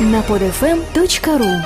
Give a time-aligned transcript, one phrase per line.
[0.00, 1.62] на podfm.ru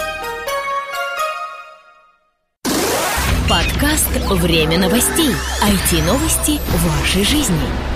[3.48, 5.30] Подкаст «Время новостей».
[5.62, 7.95] IT-новости вашей жизни.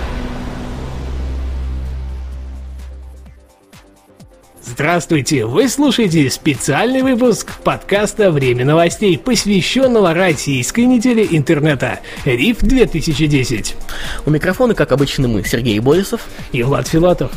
[4.73, 5.45] Здравствуйте!
[5.45, 13.75] Вы слушаете специальный выпуск подкаста «Время новостей», посвященного российской неделе интернета РИФ 2010.
[14.25, 16.21] У микрофона, как обычно, мы, Сергей Болесов
[16.53, 17.33] и Влад Филатов.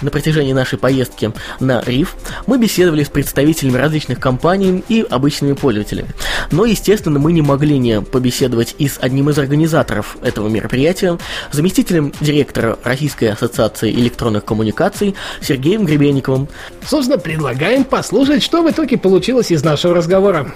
[0.00, 2.14] На протяжении нашей поездки на РИФ
[2.46, 6.10] мы беседовали с представителями различных компаний и обычными пользователями.
[6.52, 11.18] Но, естественно, мы не могли не побеседовать и с одним из организаторов этого мероприятия,
[11.50, 16.48] заместителем директора Российской ассоциации электронных коммуникаций Сергеем Гребенниковым,
[16.88, 20.52] Собственно, предлагаем послушать, что в итоге получилось из нашего разговора.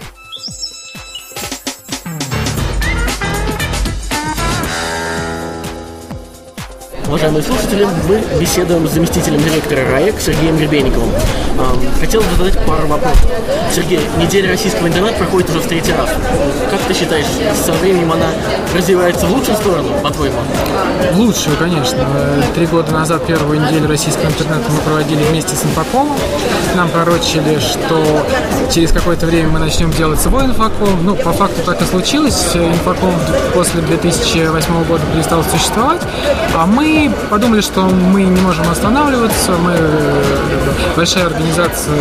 [7.08, 11.10] Уважаемые слушатели, мы беседуем с заместителем директора РАЭК Сергеем Гребенниковым.
[11.98, 13.28] Хотел бы задать пару вопросов.
[13.74, 16.10] Сергей, неделя российского интернета проходит уже в третий раз.
[16.70, 18.28] Как ты считаешь, со временем она
[18.72, 20.38] развивается в лучшую сторону, по-твоему?
[21.14, 22.06] Лучшую, конечно.
[22.54, 26.16] Три года назад первую неделю российского интернета мы проводили вместе с Инфокомом.
[26.76, 28.26] Нам пророчили, что
[28.72, 31.04] через какое-то время мы начнем делать свой Инфоком.
[31.04, 32.54] Ну, по факту так и случилось.
[32.54, 33.12] Инфоком
[33.54, 36.00] после 2008 года перестал существовать.
[36.54, 40.22] А мы подумали, что мы не можем останавливаться, мы э,
[40.96, 41.94] большая организация,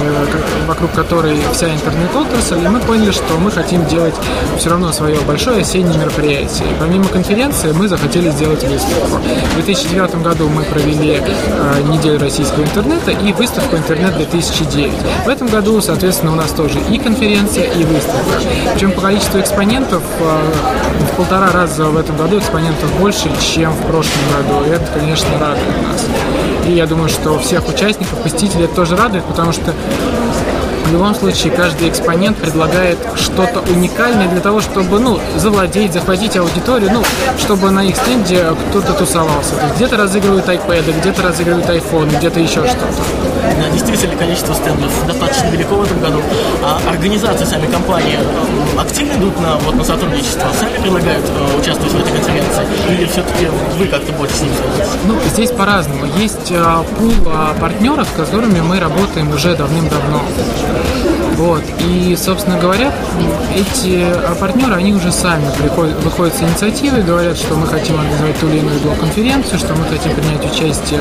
[0.68, 4.16] вокруг которой вся интернет-отрасль, и мы поняли, что мы хотим делать
[4.58, 6.70] все равно свое большое осеннее мероприятие.
[6.70, 8.89] И помимо конференции мы захотели сделать выставку.
[8.90, 15.26] В 2009 году мы провели э, неделю российского интернета и выставку «Интернет-2009».
[15.26, 18.42] В этом году, соответственно, у нас тоже и конференция, и выставка.
[18.74, 20.42] Причем по количеству экспонентов э,
[21.12, 24.66] в полтора раза в этом году экспонентов больше, чем в прошлом году.
[24.66, 26.06] И это конечно, радует нас.
[26.68, 29.74] И я думаю, что всех участников, посетителей это тоже радует, потому что
[30.90, 36.90] в любом случае каждый экспонент предлагает что-то уникальное для того, чтобы ну, завладеть, захватить аудиторию,
[36.92, 37.04] ну,
[37.38, 39.56] чтобы на их стенде кто-то тусовался.
[39.56, 42.88] То есть где-то разыгрывают iPad, где-то разыгрывают iPhone, где-то еще что-то.
[43.74, 46.22] Действительно, количество стендов достаточно велико в этом году.
[46.64, 51.94] А организации сами компании э, активно идут на, вот, на сотрудничество, сами предлагают э, участвовать
[51.94, 52.64] в этой конференции?
[52.90, 54.98] Или все-таки вы как-то будете с ними связываться?
[55.06, 56.06] Ну, здесь по-разному.
[56.18, 60.22] Есть э, пул э, партнеров, с которыми мы работаем уже давным-давно.
[61.40, 61.64] Вот.
[61.80, 62.92] И, собственно говоря,
[63.56, 64.06] эти
[64.42, 68.58] партнеры, они уже сами приходят, выходят с инициативой, говорят, что мы хотим организовать ту или
[68.58, 71.00] иную блок-конференцию, что мы хотим принять участие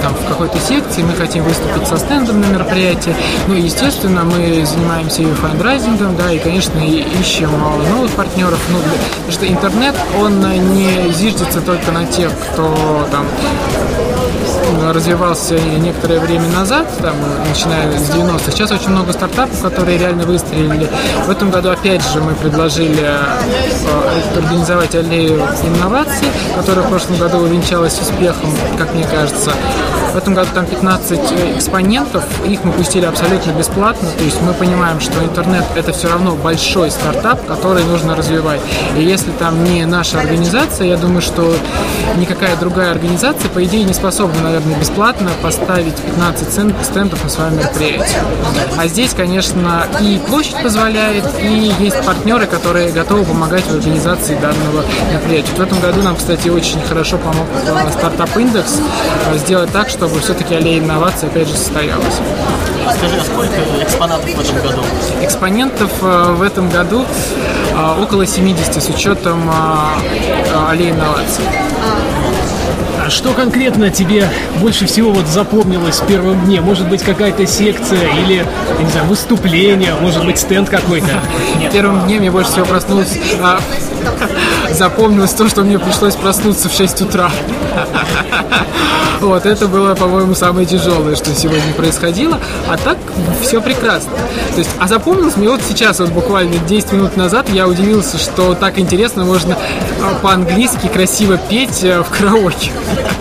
[0.00, 3.14] там, в какой-то секции, мы хотим выступить со стендом на мероприятии.
[3.48, 7.50] Ну, естественно, мы занимаемся и фандрайзингом, да, и, конечно, ищем
[7.90, 8.60] новых партнеров.
[8.70, 10.40] Ну, потому что интернет, он
[10.74, 13.26] не зиждется только на тех, кто там
[14.92, 17.14] развивался некоторое время назад, там,
[17.48, 18.50] начиная с 90-х.
[18.50, 20.88] Сейчас очень много стартапов, которые реально выстрелили.
[21.26, 27.38] В этом году, опять же, мы предложили э, организовать аллею инноваций, которая в прошлом году
[27.38, 29.52] увенчалась успехом, как мне кажется.
[30.14, 31.18] В этом году там 15
[31.56, 36.36] экспонентов, их мы пустили абсолютно бесплатно, то есть мы понимаем, что интернет это все равно
[36.36, 38.60] большой стартап, который нужно развивать.
[38.96, 41.56] И если там не наша организация, я думаю, что
[42.16, 46.48] никакая другая организация, по идее, не способна, наверное, бесплатно поставить 15
[46.84, 48.18] стендов на своем мероприятии.
[48.78, 54.84] А здесь, конечно, и площадь позволяет, и есть партнеры, которые готовы помогать в организации данного
[55.10, 55.50] мероприятия.
[55.56, 58.78] В этом году нам, кстати, очень хорошо помог э, стартап индекс
[59.32, 62.20] э, сделать так, что чтобы все-таки аллея инноваций опять же состоялась.
[62.98, 64.82] Скажи, а сколько экспонатов в этом году?
[65.22, 67.06] Экспонентов э, в этом году
[67.72, 71.44] э, около 70 с учетом э, аллеи инноваций.
[73.02, 74.28] А что конкретно тебе
[74.60, 76.60] больше всего вот запомнилось в первом дне?
[76.60, 78.46] Может быть, какая-то секция или,
[78.78, 81.18] не знаю, выступление, может быть, стенд какой-то?
[81.70, 83.18] В первом дне мне больше всего проснулось,
[84.70, 87.30] запомнилось то, что мне пришлось проснуться в 6 утра.
[89.20, 92.38] Вот, это было, по-моему, самое тяжелое, что сегодня происходило.
[92.68, 92.98] А так
[93.40, 94.10] все прекрасно.
[94.52, 98.54] То есть, а запомнилось мне вот сейчас, вот буквально 10 минут назад, я удивился, что
[98.54, 99.56] так интересно можно
[100.22, 102.70] по-английски красиво петь э, в караоке.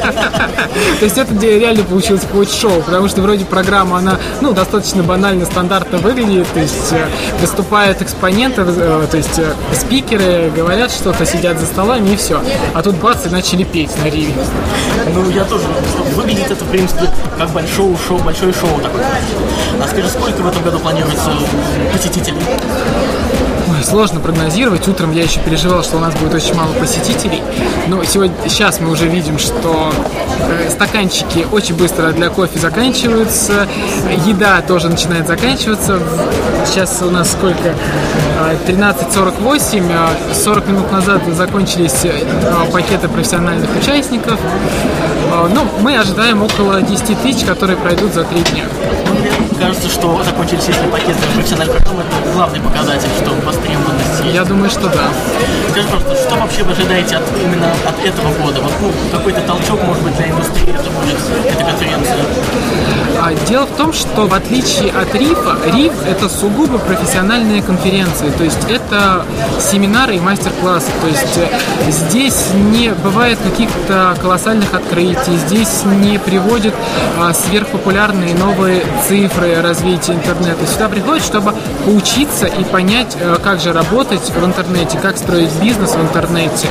[0.99, 2.53] То есть это реально получилось какое-то
[2.85, 7.07] потому что вроде программа, она, ну, достаточно банально, стандартно выглядит, то есть э,
[7.39, 9.39] выступают экспоненты, э, то есть
[9.73, 12.41] спикеры говорят что-то, сидят за столами и все.
[12.73, 14.33] А тут бац, и начали петь на риве.
[15.13, 15.65] Ну, я тоже
[16.15, 19.05] выглядит это, в принципе, как большое шоу, большое шоу такое.
[19.81, 21.31] А скажи, сколько в этом году планируется
[21.91, 22.39] посетителей?
[23.69, 24.87] Ой, сложно прогнозировать.
[24.87, 27.41] Утром я еще переживал, что у нас будет очень мало посетителей.
[27.87, 29.93] Но сегодня, сейчас мы уже видим, что
[30.39, 33.67] э, стаканчики очень быстро для кофе заканчиваются.
[34.25, 35.99] Еда тоже начинает заканчиваться.
[36.65, 37.73] Сейчас у нас сколько?
[38.67, 39.91] 13.48.
[39.91, 42.11] Э, 40 минут назад закончились э,
[42.71, 44.39] пакеты профессиональных участников.
[45.53, 48.65] Ну, мы ожидаем около 10 тысяч, которые пройдут за 3 дня.
[49.59, 54.87] Кажется, что закончились если пакеты профессиональных программ, это главный показатель, что востребованность Я думаю, что
[54.89, 55.09] да.
[55.71, 58.61] Скажи, пожалуйста, что вообще вы ожидаете от, именно от этого года?
[58.61, 61.17] Вот, ну, какой-то толчок, может быть, для индустрии это будет,
[61.49, 62.17] эта конференция?
[63.21, 68.43] А, дело в том, что в отличие от РИФа, РИФ– это сугубо профессиональные конференции, то
[68.43, 69.25] есть это
[69.61, 76.73] семинары и мастер-классы, то есть э, здесь не бывает каких-то колоссальных открытий, здесь не приводят
[77.17, 80.65] а, сверхпопулярные новые цифры развития интернета.
[80.65, 81.53] Сюда приходят, чтобы
[81.85, 86.67] поучиться и понять, э, как же работать в интернете, как строить бизнес в интернете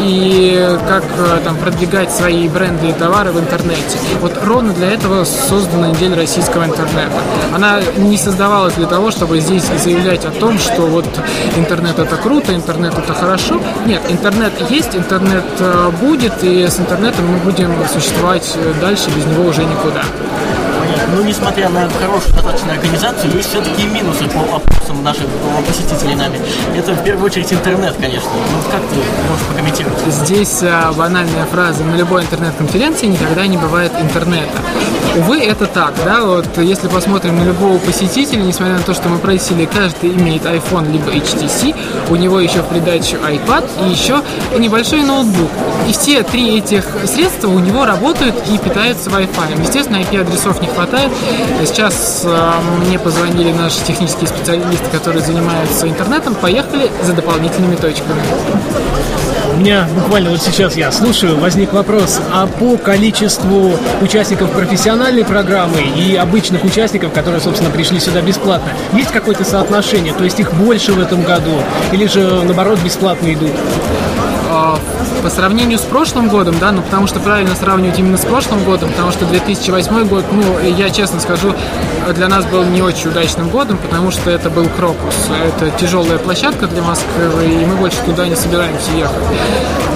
[0.00, 3.98] и как э, там продвигать свои бренды и товары в интернете.
[4.20, 7.12] Вот ровно для этого создана неделя российского интернета.
[7.54, 11.06] Она не создавалась для того, чтобы здесь заявлять о том, что вот
[11.56, 13.60] интернет это круто, интернет это хорошо.
[13.86, 19.48] Нет, интернет есть, интернет э, будет, и с интернетом мы будем существовать дальше, без него
[19.48, 20.02] уже никуда
[21.14, 25.26] ну, несмотря на хорошую достаточно организацию, есть все-таки минусы по опросам наших
[25.66, 26.38] посетителей нами.
[26.76, 28.30] Это в первую очередь интернет, конечно.
[28.30, 28.96] Ну, как ты
[29.28, 29.98] можешь прокомментировать?
[30.06, 31.84] Здесь а, банальная фраза.
[31.84, 34.58] На любой интернет-конференции никогда не бывает интернета.
[35.16, 39.18] Увы, это так, да, вот если посмотрим на любого посетителя, несмотря на то, что мы
[39.18, 41.74] просили, каждый имеет iPhone либо HTC,
[42.10, 44.22] у него еще в придачу iPad и еще
[44.56, 45.50] небольшой ноутбук.
[45.88, 49.62] И все три этих средства у него работают и питаются Wi-Fi.
[49.62, 51.10] Естественно, IP-адресов не хватает.
[51.64, 52.52] Сейчас э,
[52.86, 58.20] мне позвонили наши технические специалисты, которые занимаются интернетом, поехали за дополнительными точками.
[59.58, 65.80] У меня буквально вот сейчас я слушаю, возник вопрос, а по количеству участников профессиональной программы
[65.96, 70.14] и обычных участников, которые, собственно, пришли сюда бесплатно, есть какое-то соотношение?
[70.14, 71.60] То есть их больше в этом году
[71.90, 73.50] или же, наоборот, бесплатно идут?
[75.22, 78.90] По сравнению с прошлым годом, да, ну потому что правильно сравнивать именно с прошлым годом,
[78.90, 81.54] потому что 2008 год, ну, я честно скажу,
[82.14, 85.14] для нас был не очень удачным годом, потому что это был Крокус.
[85.44, 89.16] Это тяжелая площадка для Москвы, и мы больше туда не собираемся ехать.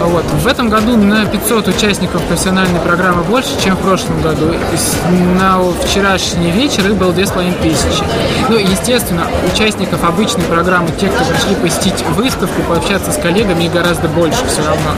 [0.03, 0.25] Вот.
[0.25, 4.53] В этом году на 500 участников профессиональной программы больше, чем в прошлом году.
[5.39, 8.05] На вчерашний вечер их было 2500.
[8.49, 9.23] Ну, естественно,
[9.53, 14.91] участников обычной программы, те, кто пришли посетить выставку, пообщаться с коллегами, гораздо больше все равно.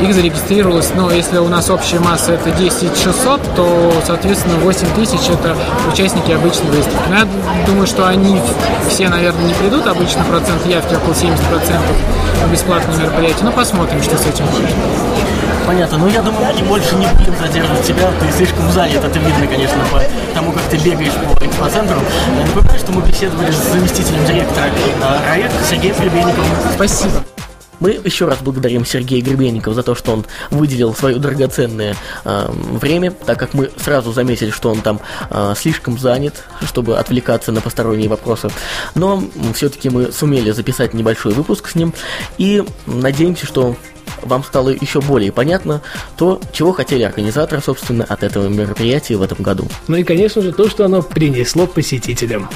[0.00, 5.28] Их зарегистрировалось, но если у нас общая масса это 10 600, то, соответственно, 8 тысяч
[5.28, 5.56] это
[5.92, 7.08] участники обычной выставки.
[7.08, 7.28] Но я
[7.66, 8.40] думаю, что они
[8.88, 9.86] все, наверное, не придут.
[9.86, 11.36] Обычно процент явки около 70%
[12.42, 13.44] на бесплатные мероприятия.
[13.44, 14.70] Но посмотрим, что с этим будет.
[15.66, 15.98] Понятно.
[15.98, 18.08] Ну, я думаю, мы больше не будем задерживать тебя.
[18.20, 19.04] Ты слишком занят.
[19.04, 20.00] Это видно, конечно, по
[20.32, 22.00] тому, как ты бегаешь по инфоцентру.
[22.46, 26.50] Напоминаю, что мы беседовали с заместителем директора э, РАЭК Сергеем Гребенниковым.
[26.74, 27.35] Спасибо.
[27.80, 33.10] Мы еще раз благодарим Сергея Гребенникова за то, что он выделил свое драгоценное э, время,
[33.10, 35.00] так как мы сразу заметили, что он там
[35.30, 38.50] э, слишком занят, чтобы отвлекаться на посторонние вопросы.
[38.94, 39.22] Но
[39.54, 41.92] все-таки мы сумели записать небольшой выпуск с ним
[42.38, 43.76] и надеемся, что
[44.22, 45.82] вам стало еще более понятно
[46.16, 49.68] то, чего хотели организаторы, собственно, от этого мероприятия в этом году.
[49.88, 52.48] Ну и, конечно же, то, что оно принесло посетителям.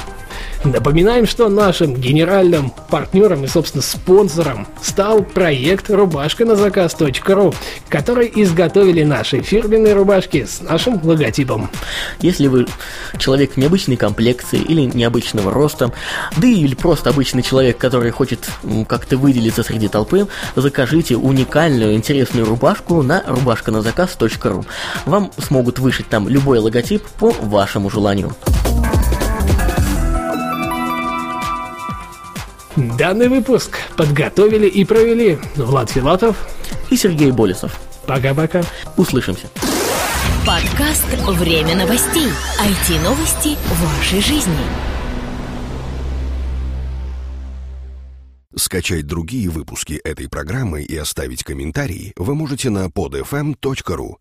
[0.62, 7.54] Напоминаем, что нашим генеральным партнером и, собственно, спонсором стал проект рубашка на заказ.ру,
[7.88, 11.70] который изготовили наши фирменные рубашки с нашим логотипом.
[12.20, 12.66] Если вы
[13.18, 15.92] человек необычной комплекции или необычного роста,
[16.36, 18.50] да или просто обычный человек, который хочет
[18.86, 20.26] как-то выделиться среди толпы,
[20.56, 24.66] закажите уникальную интересную рубашку на рубашка на заказ.ру.
[25.06, 28.34] Вам смогут вышить там любой логотип по вашему желанию.
[32.80, 36.36] Данный выпуск подготовили и провели Влад Филатов
[36.88, 37.78] и Сергей Болесов.
[38.06, 38.62] Пока-пока.
[38.96, 39.48] Услышимся.
[40.46, 42.28] Подкаст «Время новостей».
[42.58, 44.54] IT-новости вашей жизни.
[48.56, 54.08] Скачать другие выпуски этой программы и оставить комментарии вы можете на podfm.ru.